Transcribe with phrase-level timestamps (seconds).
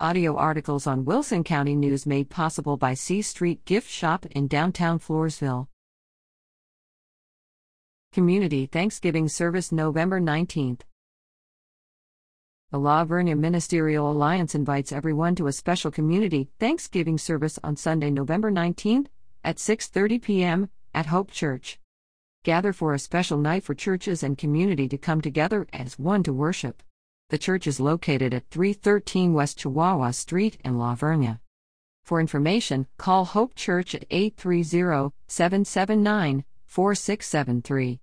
[0.00, 4.98] Audio articles on Wilson County News made possible by C Street Gift Shop in downtown
[4.98, 5.68] Floresville.
[8.12, 10.80] Community Thanksgiving Service November 19th.
[12.72, 18.10] The La Vernia Ministerial Alliance invites everyone to a special community Thanksgiving service on Sunday,
[18.10, 19.06] November 19th
[19.44, 20.70] at 6:30 p.m.
[20.92, 21.78] at Hope Church.
[22.42, 26.32] Gather for a special night for churches and community to come together as one to
[26.32, 26.82] worship.
[27.34, 31.40] The church is located at 313 West Chihuahua Street in La Vernia.
[32.04, 38.00] For information, call Hope Church at 830 779 4673.